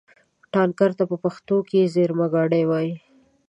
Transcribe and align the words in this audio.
ټانکر 0.53 0.89
ته 0.97 1.03
په 1.11 1.15
پښتو 1.23 1.57
کې 1.69 1.91
زېرمهګاډی 1.95 2.63
وایي. 2.67 2.93